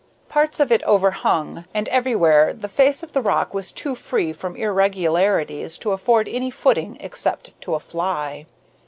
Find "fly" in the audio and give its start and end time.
7.79-8.47